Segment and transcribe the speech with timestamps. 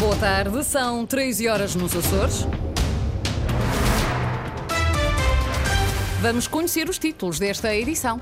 [0.00, 2.46] Boa tarde, são 13 horas nos Açores.
[6.22, 8.18] Vamos conhecer os títulos desta edição.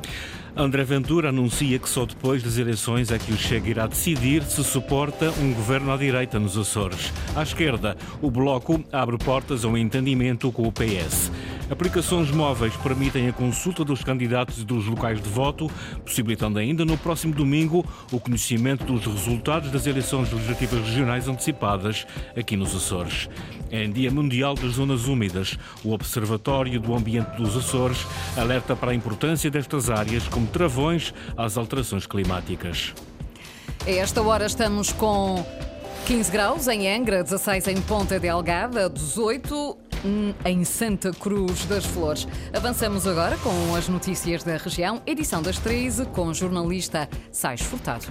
[0.57, 4.65] André Ventura anuncia que só depois das eleições é que o Chega irá decidir se
[4.65, 7.13] suporta um governo à direita nos Açores.
[7.37, 11.31] À esquerda, o Bloco abre portas a um entendimento com o PS.
[11.71, 15.71] Aplicações móveis permitem a consulta dos candidatos e dos locais de voto,
[16.03, 22.57] possibilitando ainda no próximo domingo o conhecimento dos resultados das eleições legislativas regionais antecipadas aqui
[22.57, 23.29] nos Açores.
[23.71, 25.59] Em Dia Mundial das Zonas Úmidas.
[25.85, 31.59] O Observatório do Ambiente dos Açores alerta para a importância destas áreas como travões às
[31.59, 32.95] alterações climáticas.
[33.87, 35.45] A esta hora estamos com
[36.07, 39.88] 15 graus em Angra, 16 em Ponta Delgada, 18
[40.45, 42.27] em Santa Cruz das Flores.
[42.53, 48.07] Avançamos agora com as notícias da região, edição das 13, com jornalista Sais Furtado.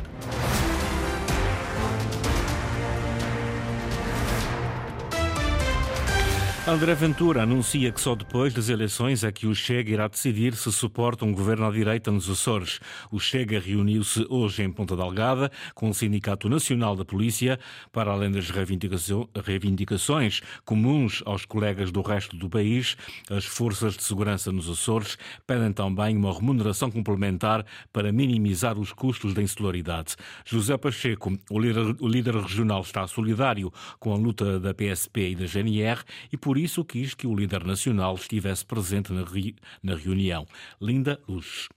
[6.67, 10.69] André Ventura anuncia que só depois das eleições é que o Chega irá decidir se
[10.69, 12.81] suporta um governo à direita nos Açores.
[13.09, 17.57] O Chega reuniu-se hoje em Ponta Delgada com o Sindicato Nacional da Polícia
[17.89, 22.97] para além das reivindicações comuns aos colegas do resto do país.
[23.29, 29.33] As forças de segurança nos Açores pedem também uma remuneração complementar para minimizar os custos
[29.33, 30.17] da insularidade.
[30.43, 35.35] José Pacheco, o líder, o líder regional, está solidário com a luta da PSP e
[35.35, 39.55] da GNR e por por isso quis que o líder nacional estivesse presente na, re...
[39.83, 40.47] na reunião.
[40.81, 41.67] Linda Luz.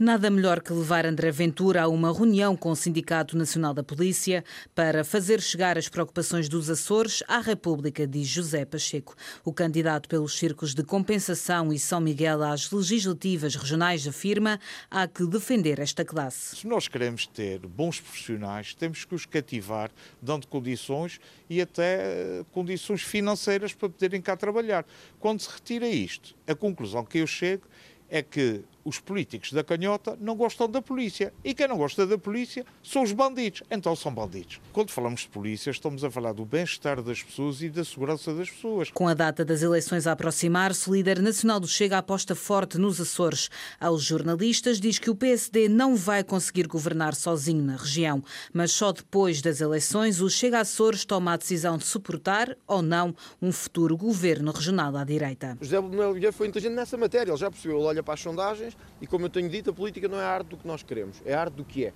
[0.00, 4.44] Nada melhor que levar André Ventura a uma reunião com o Sindicato Nacional da Polícia
[4.72, 9.16] para fazer chegar as preocupações dos Açores à República, diz José Pacheco.
[9.44, 15.26] O candidato pelos círculos de compensação e São Miguel às legislativas regionais afirma há que
[15.26, 16.54] defender esta classe.
[16.54, 19.90] Se nós queremos ter bons profissionais, temos que os cativar,
[20.22, 21.18] dando condições
[21.50, 24.86] e até eh, condições financeiras para poderem cá trabalhar.
[25.18, 27.66] Quando se retira isto, a conclusão que eu chego
[28.08, 31.32] é que os políticos da canhota não gostam da polícia.
[31.44, 33.62] E quem não gosta da polícia são os bandidos.
[33.70, 34.60] Então são bandidos.
[34.72, 38.48] Quando falamos de polícia, estamos a falar do bem-estar das pessoas e da segurança das
[38.48, 38.90] pessoas.
[38.90, 42.98] Com a data das eleições a aproximar-se, o líder nacional do Chega aposta forte nos
[42.98, 43.50] Açores.
[43.78, 48.22] Aos jornalistas diz que o PSD não vai conseguir governar sozinho na região,
[48.52, 53.14] mas só depois das eleições o Chega Açores toma a decisão de suportar ou não
[53.42, 55.58] um futuro governo regional à direita.
[55.60, 59.06] José Manuel foi inteligente nessa matéria, ele já percebeu, ele olha para as sondagens e
[59.06, 61.34] como eu tenho dito, a política não é a arte do que nós queremos, é
[61.34, 61.92] a arte do que é.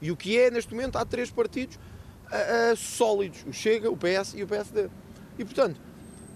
[0.00, 3.96] E o que é, neste momento, há três partidos uh, uh, sólidos: o Chega, o
[3.96, 4.88] PS e o PSD.
[5.38, 5.80] E, portanto,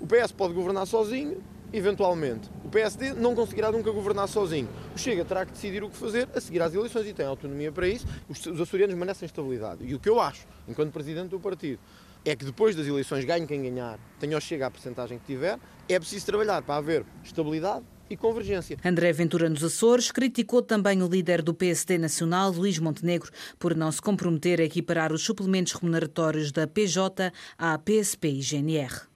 [0.00, 1.42] o PS pode governar sozinho,
[1.72, 2.50] eventualmente.
[2.64, 4.68] O PSD não conseguirá nunca governar sozinho.
[4.94, 7.70] O Chega terá que decidir o que fazer a seguir às eleições e tem autonomia
[7.70, 8.06] para isso.
[8.28, 9.84] Os, os açorianos merecem estabilidade.
[9.84, 11.78] E o que eu acho, enquanto presidente do partido,
[12.24, 15.58] é que depois das eleições ganhe quem ganhar, tenha ou chega a porcentagem que tiver,
[15.88, 18.76] é preciso trabalhar para haver estabilidade, e convergência.
[18.84, 23.90] André Ventura nos Açores criticou também o líder do PSD Nacional, Luís Montenegro, por não
[23.90, 29.12] se comprometer a equiparar os suplementos remuneratórios da PJ à PSP e GNR.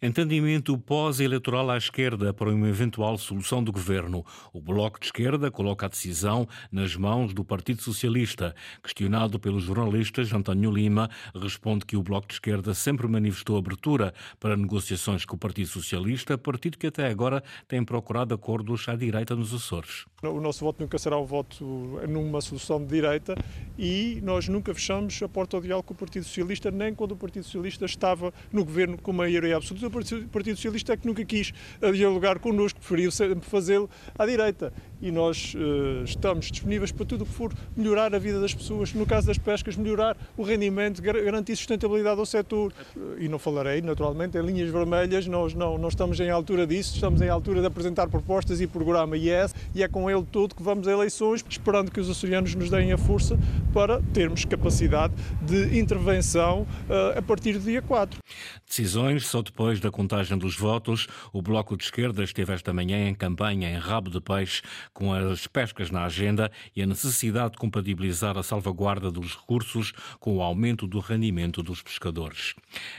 [0.00, 4.24] Entendimento pós-eleitoral à esquerda para uma eventual solução do governo.
[4.52, 8.54] O Bloco de Esquerda coloca a decisão nas mãos do Partido Socialista.
[8.80, 14.56] Questionado pelos jornalistas, António Lima responde que o Bloco de Esquerda sempre manifestou abertura para
[14.56, 19.52] negociações com o Partido Socialista, partido que até agora tem procurado acordos à direita nos
[19.52, 20.06] Açores.
[20.22, 21.64] O nosso voto nunca será um voto
[22.08, 23.34] numa solução de direita
[23.76, 27.16] e nós nunca fechamos a porta ao diálogo com o Partido Socialista, nem quando o
[27.16, 31.52] Partido Socialista estava no governo com maioria absoluta o Partido Socialista é que nunca quis
[31.80, 33.88] eh, dialogar connosco, preferiu sempre fazê-lo
[34.18, 34.72] à direita.
[35.00, 38.92] E nós uh, estamos disponíveis para tudo o que for melhorar a vida das pessoas,
[38.92, 42.72] no caso das pescas, melhorar o rendimento, garantir sustentabilidade ao setor.
[43.18, 47.20] E não falarei, naturalmente, em linhas vermelhas, nós não, não estamos em altura disso, estamos
[47.22, 50.88] em altura de apresentar propostas e programa IES, e é com ele todo que vamos
[50.88, 53.38] a eleições, esperando que os açorianos nos deem a força
[53.72, 58.18] para termos capacidade de intervenção uh, a partir do dia 4.
[58.66, 63.08] Decisões só depois depois da contagem dos votos, o Bloco de Esquerda esteve esta manhã
[63.08, 67.58] em campanha em rabo de peixe, com as pescas na agenda e a necessidade de
[67.58, 72.54] compatibilizar a salvaguarda dos recursos com o aumento do rendimento dos pescadores.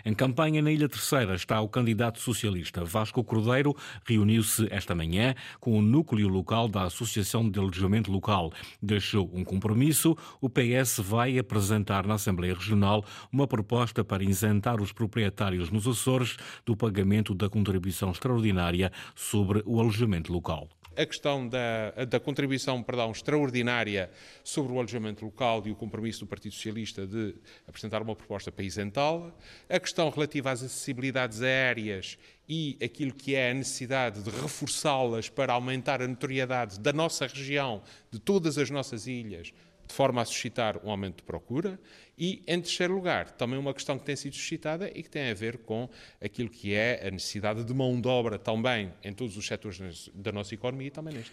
[0.06, 3.76] Em campanha na Ilha Terceira está o candidato socialista Vasco Cordeiro,
[4.06, 8.52] reuniu-se esta manhã com o núcleo local da Associação de Alojamento Local.
[8.82, 14.92] Deixou um compromisso, o PS vai apresentar na Assembleia Regional uma proposta para isentar os
[14.92, 16.38] proprietários nos Açores
[16.70, 20.70] do pagamento da contribuição extraordinária sobre o alojamento local.
[20.96, 24.12] A questão da, da contribuição perdão, extraordinária
[24.44, 27.34] sobre o alojamento local e o compromisso do Partido Socialista de
[27.68, 29.34] apresentar uma proposta para isentá-la,
[29.68, 35.54] a questão relativa às acessibilidades aéreas e aquilo que é a necessidade de reforçá-las para
[35.54, 37.82] aumentar a notoriedade da nossa região,
[38.12, 39.54] de todas as nossas ilhas,
[39.90, 41.80] de forma a suscitar um aumento de procura.
[42.18, 45.34] E, em terceiro lugar, também uma questão que tem sido suscitada e que tem a
[45.34, 45.90] ver com
[46.22, 50.32] aquilo que é a necessidade de mão de obra também em todos os setores da
[50.32, 51.32] nossa economia e também neste.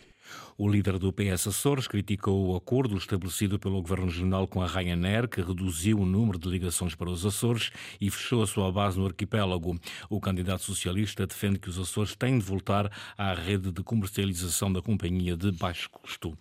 [0.57, 5.29] O líder do PS Açores criticou o acordo estabelecido pelo Governo Regional com a Ryanair,
[5.29, 7.71] que reduziu o número de ligações para os Açores
[8.01, 9.79] e fechou a sua base no arquipélago.
[10.09, 14.81] O candidato socialista defende que os Açores têm de voltar à rede de comercialização da
[14.81, 16.37] companhia de baixo custo.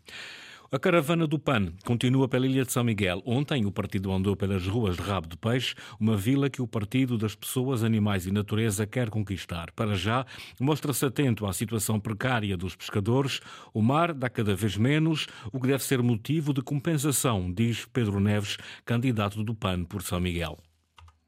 [0.76, 3.24] A caravana do PAN continua pela Ilha de São Miguel.
[3.26, 7.18] Ontem o partido andou pelas ruas de Rabo de Peixe, uma vila que o Partido
[7.18, 9.72] das Pessoas, Animais e Natureza quer conquistar.
[9.72, 10.26] Para já,
[10.60, 13.40] mostra-se atento à situação precária dos pescadores.
[13.74, 18.20] O mar dá cada vez menos, o que deve ser motivo de compensação, diz Pedro
[18.20, 20.58] Neves, candidato do PAN por São Miguel.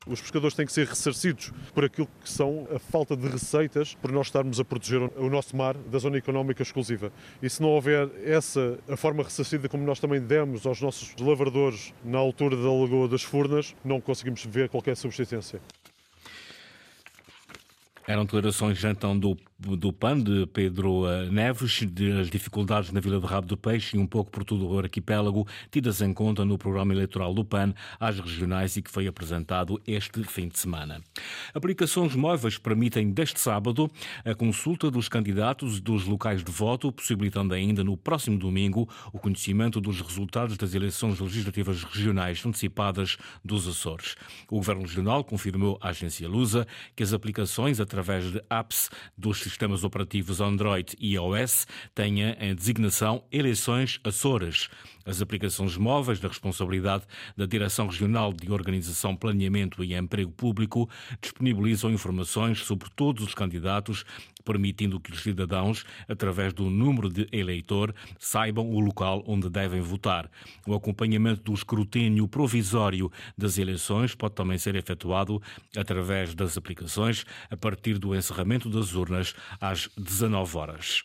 [0.10, 4.12] Os pescadores têm que ser ressarcidos por aquilo que são a falta de receitas, por
[4.12, 7.12] nós estarmos a proteger o nosso mar da zona económica exclusiva.
[7.42, 11.94] E se não houver essa a forma ressarcida como nós também demos aos nossos lavradores
[12.04, 15.62] na altura da Lagoa das Furnas, não conseguimos ver qualquer subsistência.
[18.08, 23.26] Eram declarações então do, do PAN, de Pedro eh, Neves, das dificuldades na Vila de
[23.26, 26.94] Rabo do Peixe e um pouco por todo o arquipélago, tidas em conta no programa
[26.94, 31.02] eleitoral do PAN às regionais e que foi apresentado este fim de semana.
[31.56, 33.90] Aplicações móveis permitem deste sábado
[34.24, 39.82] a consulta dos candidatos dos locais de voto, possibilitando ainda no próximo domingo o conhecimento
[39.82, 44.16] dos resultados das eleições legislativas regionais antecipadas dos Açores.
[44.52, 49.84] O Governo Regional confirmou à agência Lusa que as aplicações através de apps dos sistemas
[49.84, 51.66] operativos Android e iOS,
[51.96, 54.70] tenha em designação Eleições Açores.
[55.06, 57.06] As aplicações móveis da responsabilidade
[57.36, 60.90] da Direção Regional de Organização, Planeamento e Emprego Público
[61.22, 64.04] disponibilizam informações sobre todos os candidatos,
[64.48, 70.32] permitindo que os cidadãos, através do número de eleitor, saibam o local onde devem votar.
[70.66, 75.42] O acompanhamento do escrutínio provisório das eleições pode também ser efetuado
[75.76, 81.04] através das aplicações a partir do encerramento das urnas às 19 horas.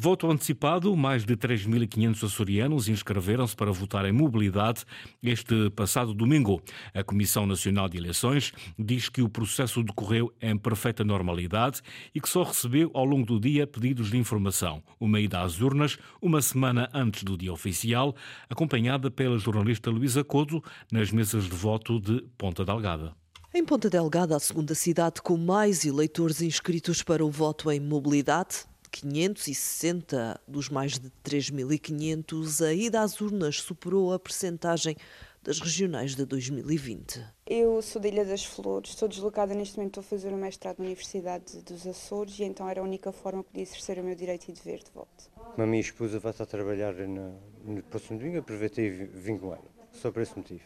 [0.00, 4.84] Voto antecipado, mais de 3.500 açorianos inscreveram-se para votar em mobilidade
[5.20, 6.62] este passado domingo.
[6.94, 11.80] A Comissão Nacional de Eleições diz que o processo decorreu em perfeita normalidade
[12.14, 14.84] e que só recebeu ao longo do dia pedidos de informação.
[15.00, 18.14] Uma ida às urnas, uma semana antes do dia oficial,
[18.48, 20.62] acompanhada pela jornalista Luísa Codo
[20.92, 23.16] nas mesas de voto de Ponta Delgada.
[23.52, 28.68] Em Ponta Delgada, a segunda cidade com mais eleitores inscritos para o voto em mobilidade,
[28.90, 34.96] 560 dos mais de 3.500, a ida às urnas superou a percentagem
[35.42, 37.24] das regionais de 2020.
[37.46, 40.78] Eu sou da Ilha das Flores, estou deslocada neste momento, estou a fazer o mestrado
[40.78, 44.14] na Universidade dos Açores e então era a única forma que podia exercer o meu
[44.14, 45.30] direito e dever de voto.
[45.56, 49.54] A minha esposa vai estar a trabalhar no, no próximo domingo, aproveitei e vim com
[49.54, 50.62] ela, só por esse motivo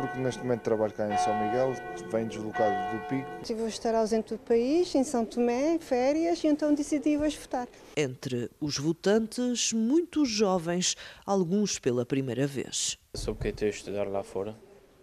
[0.00, 1.74] porque neste momento trabalho cá em São Miguel,
[2.10, 3.30] venho deslocado do Pico.
[3.42, 7.68] Estive a estar ausente do país, em São Tomé, férias, e então decidi hoje votar.
[7.96, 12.98] Entre os votantes, muitos jovens, alguns pela primeira vez.
[13.14, 14.56] Soube que eu estou a estudar lá fora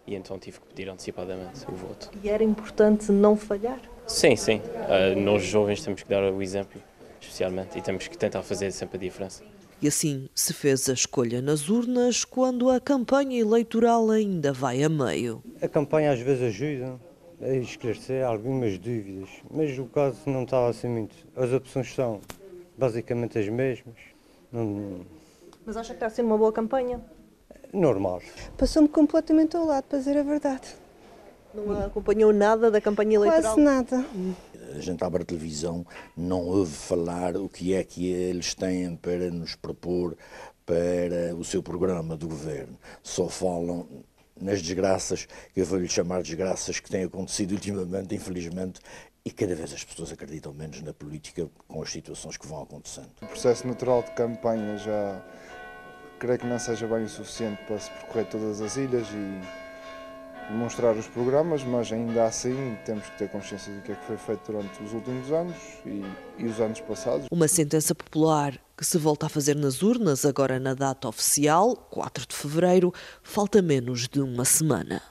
[0.07, 2.09] e então tive que pedir antecipadamente o voto.
[2.23, 3.79] E era importante não falhar?
[4.07, 4.57] Sim, sim.
[4.57, 6.81] Uh, nós jovens temos que dar o exemplo,
[7.19, 9.43] especialmente, e temos que tentar fazer sempre a diferença.
[9.79, 14.89] E assim se fez a escolha nas urnas quando a campanha eleitoral ainda vai a
[14.89, 15.43] meio.
[15.61, 16.99] A campanha às vezes ajuda
[17.39, 21.15] a esclarecer algumas dúvidas, mas o caso não está assim muito.
[21.35, 22.19] As opções são
[22.75, 23.95] basicamente as mesmas.
[24.51, 25.01] Não...
[25.63, 26.99] Mas acha que está a ser uma boa campanha?
[27.71, 28.23] Normal.
[28.57, 30.75] Passou-me completamente ao lado, para dizer a verdade.
[31.65, 33.55] Não acompanhou nada da campanha eleitoral?
[33.55, 34.05] Quase nada.
[34.75, 35.85] A gente abre a televisão,
[36.15, 40.15] não ouve falar o que é que eles têm para nos propor
[40.65, 42.77] para o seu programa do governo.
[43.01, 43.87] Só falam
[44.39, 48.79] nas desgraças, que eu vou-lhe chamar desgraças que têm acontecido ultimamente, infelizmente,
[49.25, 53.09] e cada vez as pessoas acreditam menos na política com as situações que vão acontecendo.
[53.21, 55.25] O processo natural de campanha já
[56.19, 59.66] creio que não seja bem o suficiente para se percorrer todas as ilhas e
[60.49, 64.17] demonstrar os programas, mas ainda assim temos que ter consciência do que é que foi
[64.17, 66.03] feito durante os últimos anos e,
[66.37, 67.27] e os anos passados.
[67.31, 72.27] Uma sentença popular que se volta a fazer nas urnas agora na data oficial, 4
[72.27, 75.01] de fevereiro, falta menos de uma semana.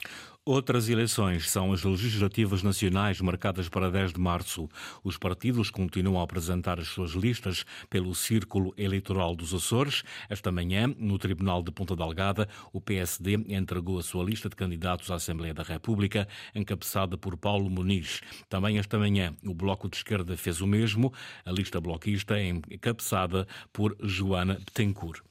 [0.49, 4.69] Outras eleições são as legislativas nacionais marcadas para 10 de março.
[5.03, 10.05] Os partidos continuam a apresentar as suas listas pelo Círculo Eleitoral dos Açores.
[10.31, 15.11] Esta manhã, no Tribunal de Ponta Delgada, o PSD entregou a sua lista de candidatos
[15.11, 18.21] à Assembleia da República, encabeçada por Paulo Muniz.
[18.49, 21.13] Também esta manhã, o Bloco de Esquerda fez o mesmo.
[21.45, 25.25] A lista bloquista é encabeçada por Joana Betancourt.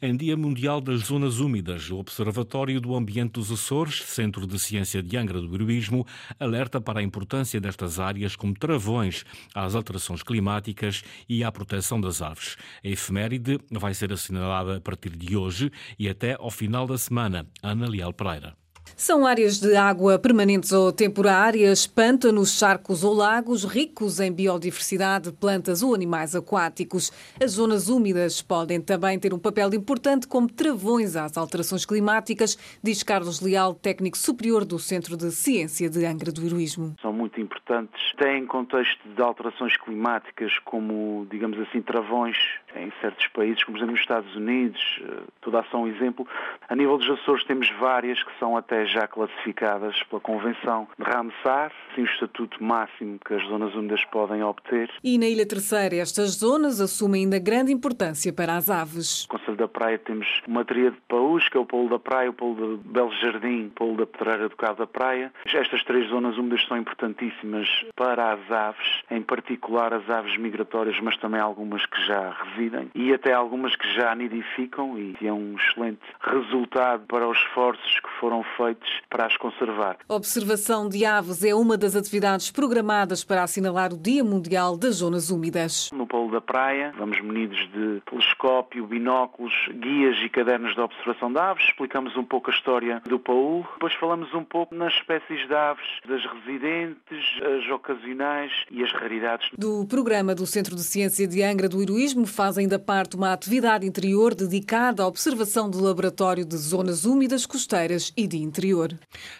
[0.00, 5.02] Em Dia Mundial das Zonas Úmidas, o Observatório do Ambiente dos Açores, Centro de Ciência
[5.02, 6.06] de Angra do Heroísmo,
[6.38, 9.24] alerta para a importância destas áreas como travões
[9.54, 12.56] às alterações climáticas e à proteção das aves.
[12.84, 17.46] A efeméride vai ser assinalada a partir de hoje e até ao final da semana.
[17.62, 18.59] Ana Leal Pereira.
[19.00, 25.82] São áreas de água permanentes ou temporárias, pântanos, charcos ou lagos ricos em biodiversidade, plantas
[25.82, 27.10] ou animais aquáticos.
[27.42, 33.02] As zonas úmidas podem também ter um papel importante como travões às alterações climáticas, diz
[33.02, 36.94] Carlos Leal, técnico superior do Centro de Ciência de Angra do Heroísmo.
[37.00, 42.36] São muito importantes, têm contexto de alterações climáticas como, digamos assim, travões
[42.76, 46.26] em certos países, como por exemplo nos Estados Unidos, eh, toda ação exemplo.
[46.68, 51.72] A nível dos Açores temos várias que são até já classificadas pela Convenção de Ramsar,
[51.94, 54.90] sim o estatuto máximo que as zonas úmidas podem obter.
[55.02, 59.26] E na Ilha Terceira, estas zonas assumem ainda grande importância para as aves.
[59.26, 62.32] Conselho da Praia temos uma tria de paus, que é o Polo da Praia, o
[62.32, 65.32] Polo de Belo Jardim, o Polo da Pedreira do Cabo da Praia.
[65.46, 71.16] Estas três zonas úmidas são importantíssimas para as aves, em particular as aves migratórias, mas
[71.18, 76.00] também algumas que já residem e até algumas que já nidificam e é um excelente
[76.20, 79.96] resultado para os esforços que foram feitos para as conservar.
[80.08, 84.96] A observação de aves é uma das atividades programadas para assinalar o Dia Mundial das
[84.96, 85.90] Zonas Úmidas.
[85.92, 91.38] No Polo da Praia, vamos munidos de telescópio, binóculos, guias e cadernos de observação de
[91.38, 95.54] aves, explicamos um pouco a história do Paul, depois falamos um pouco nas espécies de
[95.54, 99.48] aves, das residentes, as ocasionais e as raridades.
[99.58, 103.86] Do programa do Centro de Ciência de Angra do Heroísmo faz ainda parte uma atividade
[103.86, 108.96] interior dedicada à observação do laboratório de zonas úmidas, costeiras e de interior.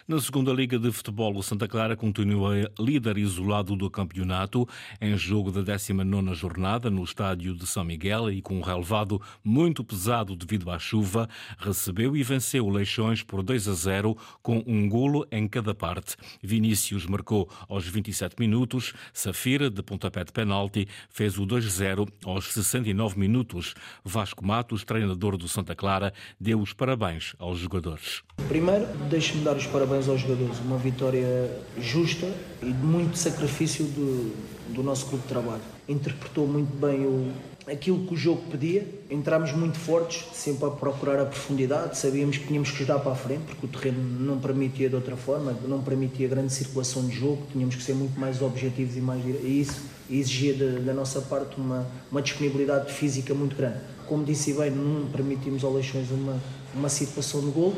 [0.07, 4.67] Na segunda Liga de Futebol, o Santa Clara continua líder isolado do campeonato
[4.99, 9.83] em jogo da 19 jornada no estádio de São Miguel e com um relevado muito
[9.83, 10.00] pesado
[10.35, 15.27] devido à chuva, recebeu e venceu o Leixões por 2 a 0 com um golo
[15.31, 16.15] em cada parte.
[16.41, 23.19] Vinícius marcou aos 27 minutos, Safira, de pontapé de penalti, fez o 2-0 aos 69
[23.19, 23.73] minutos.
[24.03, 28.23] Vasco Matos, treinador do Santa Clara, deu os parabéns aos jogadores.
[28.47, 30.59] Primeiro, deixe-me dar os parabéns aos jogadores.
[30.59, 32.31] Uma vitória justa
[32.61, 34.35] e de muito sacrifício do,
[34.73, 35.61] do nosso grupo de trabalho.
[35.87, 37.31] Interpretou muito bem o,
[37.67, 38.87] aquilo que o jogo pedia.
[39.09, 41.97] Entramos muito fortes, sempre a procurar a profundidade.
[41.97, 45.15] Sabíamos que tínhamos que jogar para a frente, porque o terreno não permitia de outra
[45.15, 47.43] forma, não permitia grande circulação de jogo.
[47.51, 51.87] Tínhamos que ser muito mais objetivos e mais e isso exigia da nossa parte uma,
[52.11, 53.79] uma disponibilidade física muito grande.
[54.07, 56.37] Como disse bem, não permitimos ao Leixões uma,
[56.75, 57.73] uma situação de gol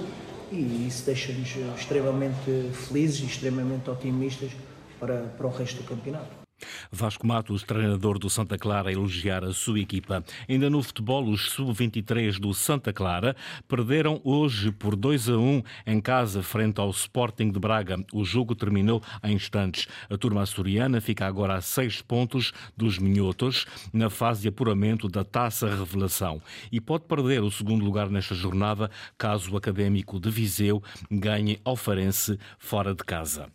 [0.52, 4.52] e isso deixa-nos extremamente felizes e extremamente otimistas
[5.00, 6.43] para, para o resto do campeonato.
[6.92, 10.24] Vasco Matos, treinador do Santa Clara, a elogiar a sua equipa.
[10.48, 13.36] Ainda no futebol, os sub-23 do Santa Clara
[13.68, 18.04] perderam hoje por 2 a 1 em casa frente ao Sporting de Braga.
[18.14, 19.88] O jogo terminou em instantes.
[20.10, 25.24] A turma açoriana fica agora a seis pontos dos minhotos na fase de apuramento da
[25.24, 26.42] Taça Revelação
[26.72, 31.76] e pode perder o segundo lugar nesta jornada caso o Académico de Viseu ganhe ao
[31.76, 33.48] Farense fora de casa.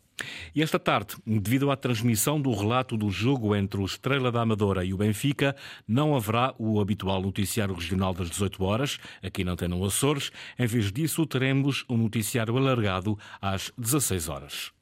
[0.55, 4.85] E esta tarde, devido à transmissão do relato do jogo entre o Estrela da Amadora
[4.85, 5.55] e o Benfica,
[5.87, 10.31] não haverá o habitual noticiário regional das 18 horas, aqui na Antena Açores.
[10.59, 14.73] Em vez disso, teremos um noticiário alargado às 16 horas.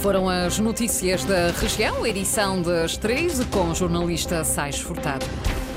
[0.00, 5.26] Foram as notícias da região, edição das 13, com o jornalista Sais Furtado.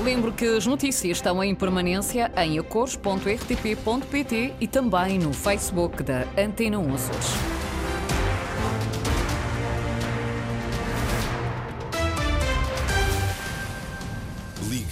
[0.02, 6.78] Lembro que as notícias estão em permanência em acores.rtp.pt e também no Facebook da Antena
[6.78, 7.53] 1 Açores.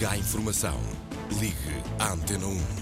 [0.02, 0.80] Liga à informação.
[1.38, 1.54] Ligue
[2.00, 2.81] à Antena 1.